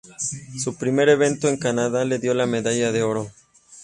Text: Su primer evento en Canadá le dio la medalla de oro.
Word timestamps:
Su 0.57 0.77
primer 0.77 1.09
evento 1.09 1.47
en 1.47 1.57
Canadá 1.57 2.05
le 2.05 2.17
dio 2.17 2.33
la 2.33 2.47
medalla 2.47 2.91
de 2.91 3.03
oro. 3.03 3.31